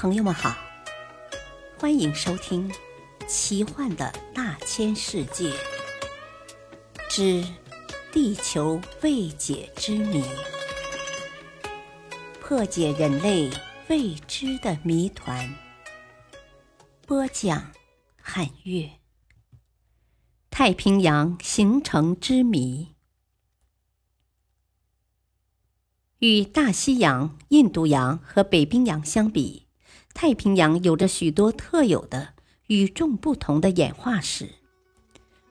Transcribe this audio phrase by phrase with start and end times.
[0.00, 0.56] 朋友们好，
[1.78, 2.66] 欢迎收听
[3.26, 5.52] 《奇幻的大千世界
[7.10, 7.44] 之
[8.10, 10.22] 地球未解之谜》，
[12.40, 13.50] 破解人类
[13.90, 15.54] 未知的谜团。
[17.06, 17.70] 播讲：
[18.22, 18.92] 汉月。
[20.48, 22.94] 太平洋形成之谜。
[26.20, 29.66] 与大西洋、印度洋和北冰洋相比，
[30.12, 32.34] 太平洋有着许多特有的、
[32.66, 34.48] 与众不同的演化史，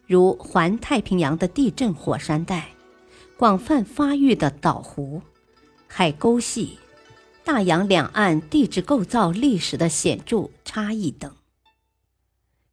[0.05, 2.69] 如环太平洋的地震火山带、
[3.37, 5.21] 广泛发育的岛湖、
[5.87, 6.77] 海沟系、
[7.43, 11.35] 大洋两岸地质构造历史的显著差异等。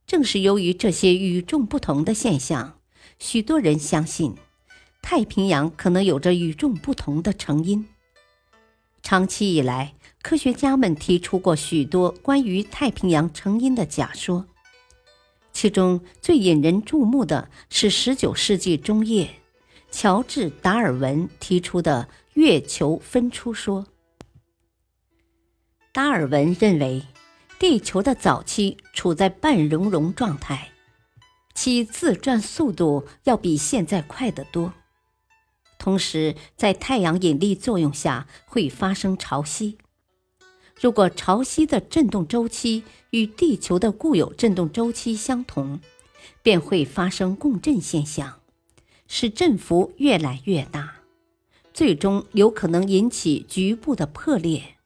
[0.07, 2.79] 正是由于这些与众不同的现象，
[3.19, 4.37] 许多人相信。
[5.03, 7.87] 太平洋可能有着与众不同的成因。
[9.03, 9.95] 长期以来，
[10.29, 14.45] 科学家们提出过许多关于太平洋成因的假说，
[15.53, 19.31] 其中最引人注目的是19世纪中叶，
[19.93, 23.87] 乔治·达尔文提出的月球分出说。
[25.93, 27.07] 达尔文认为，
[27.61, 30.73] 地球的早期处在半熔融状态，
[31.55, 34.73] 其自转速度要比现在快得多。
[35.79, 39.77] 同时，在太阳引力作用下会发生潮汐。
[40.81, 45.81] 如果潮汐的振动周期与地球的固有振动周期相同，
[46.43, 48.41] 便会发生共振现象，
[49.09, 50.97] 使振幅越来越大，
[51.73, 54.77] 最终有可能引起局部的破裂，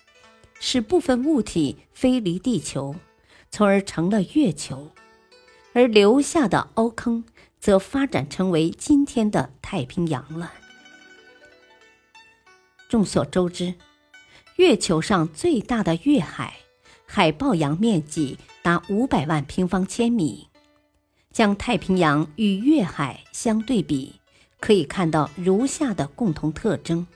[0.61, 2.95] 使部分物体飞离地球，
[3.51, 4.93] 从而成了月球，
[5.73, 7.25] 而留下的凹坑
[7.59, 10.53] 则发展成为今天的太平洋了。
[12.89, 13.75] 众所周知，
[14.61, 16.53] 月球上最大的月海，
[17.07, 20.49] 海豹洋面积达五百万平方千米。
[21.33, 24.21] 将太平洋与月海相对比，
[24.61, 27.07] 可以看到如下的共同特征：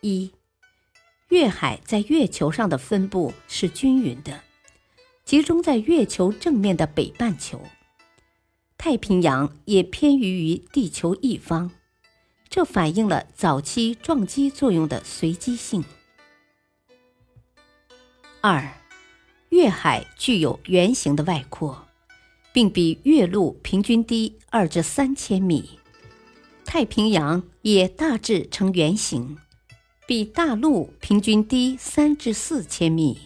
[0.00, 0.30] 一、
[1.30, 4.42] 月海在月球上的分布是均匀的，
[5.24, 7.58] 集中在月球正面的北半球；
[8.78, 11.72] 太平洋也偏于于地球一方。
[12.50, 15.84] 这反映了早期撞击作用的随机性。
[18.40, 18.74] 二，
[19.50, 21.86] 月海具有圆形的外扩，
[22.52, 25.78] 并比月陆平均低二至三千米；
[26.64, 29.38] 太平洋也大致呈圆形，
[30.08, 33.16] 比大陆平均低三至四千米。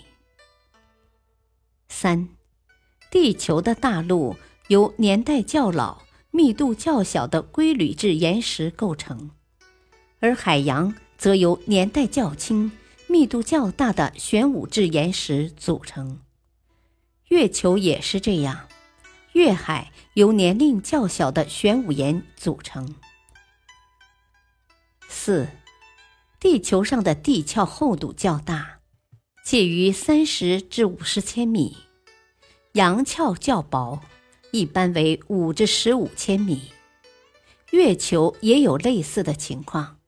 [1.88, 2.28] 三，
[3.10, 4.36] 地球的大陆
[4.68, 6.02] 由年代较老。
[6.36, 9.30] 密度较小的硅铝质岩石构成，
[10.18, 12.72] 而海洋则由年代较轻、
[13.06, 16.18] 密度较大的玄武质岩石组成。
[17.28, 18.66] 月球也是这样，
[19.34, 22.96] 月海由年龄较小的玄武岩组成。
[25.08, 25.46] 四，
[26.40, 28.80] 地球上的地壳厚度较大，
[29.44, 31.76] 介于三十至五十千米，
[32.72, 34.02] 洋壳较薄。
[34.54, 36.70] 一般为五至十五千米，
[37.72, 39.98] 月球也有类似的情况。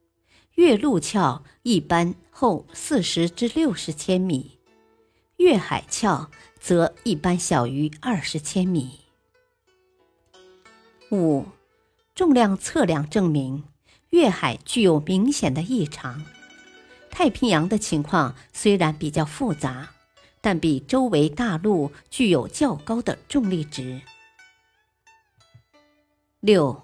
[0.55, 4.61] 月陆壳一般厚四十至六十千米，
[5.39, 6.31] 月海壳
[6.61, 9.01] 则一般小于二十千米。
[11.11, 11.45] 五，
[12.15, 13.65] 重量测量证明
[14.11, 16.25] 月海具有明显的异常。
[17.11, 19.91] 太平洋的情况虽然比较复杂，
[20.41, 24.01] 但比周围大陆具有较高的重力值。
[26.41, 26.83] 六，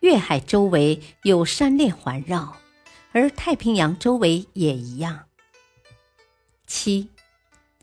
[0.00, 2.56] 月海周围有山链环绕，
[3.12, 5.26] 而太平洋周围也一样。
[6.66, 7.08] 七，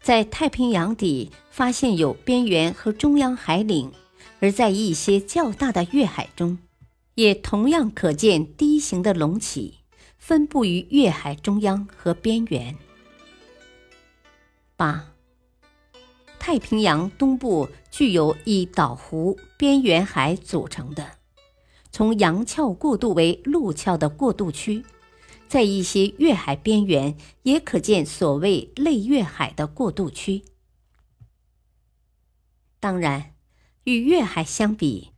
[0.02, 3.92] 在太平洋底发现有边缘和中央海岭，
[4.40, 6.60] 而在一些较大的月海中，
[7.16, 9.80] 也同样可见低形的隆起，
[10.20, 12.76] 分布于月海中央和边缘。
[14.76, 15.17] 八。
[16.48, 21.06] 太平洋东部具有以岛湖、边缘海组成的，
[21.92, 24.86] 从洋壳过渡为陆壳的过渡区，
[25.50, 30.46] 在一些月海边缘也可见所谓类月海的过渡区。
[32.80, 33.34] 当然，
[33.84, 35.12] 与月海相比，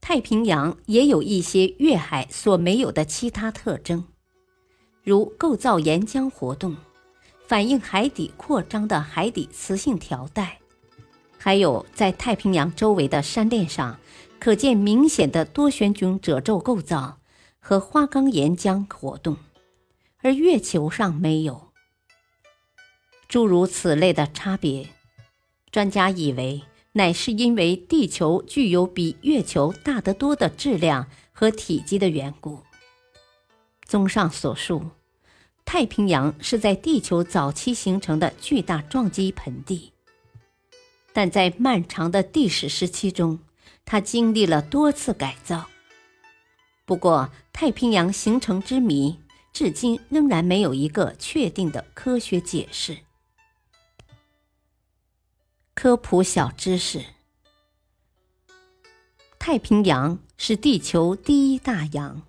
[0.00, 4.04] 太平洋也有一些月海所没有的其他特征，
[5.04, 6.76] 如构造岩浆活动、
[7.46, 10.58] 反映海底扩张的海底磁性条带。
[11.44, 14.00] 还有，在太平洋周围的山链上，
[14.40, 17.18] 可见明显的多旋菌褶皱构造
[17.58, 19.36] 和花岗岩浆活动，
[20.22, 21.68] 而月球上没有。
[23.28, 24.88] 诸如此类的差别，
[25.70, 26.62] 专家以为
[26.92, 32.62] 乃是因为地球具有比月球大得多的质量和体积的缘故。
[33.84, 34.82] 综上所述，
[35.66, 39.92] 太平洋是在地球早期形成的巨大撞击盆地，
[41.14, 43.38] 但在漫长的地史时期中，
[43.84, 45.70] 它经历了多次改造。
[46.84, 49.20] 不过，太平洋形成之谜
[49.52, 52.98] 至今仍然没有一个确定的科学解释。
[55.72, 57.04] 科普小知识：
[59.38, 62.22] 太平洋是地球第一大洋，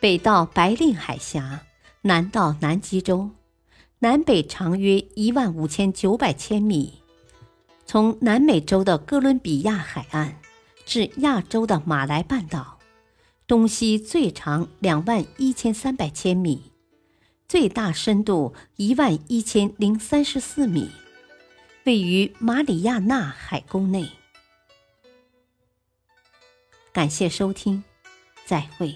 [0.00, 1.66] 北到白令海峡，
[2.02, 3.30] 南到南极洲，
[3.98, 7.02] 南北长约一万五千九百千米。
[7.90, 10.38] 从南美洲的哥伦比亚海岸
[10.84, 12.78] 至亚洲的马来半岛，
[13.46, 16.70] 东西最长两万一千三百千米，
[17.48, 20.90] 最大深度一万一千零三十四米。
[21.84, 24.10] 位于马里亚纳海沟内。
[26.92, 27.82] 感谢收听，
[28.44, 28.94] 再会。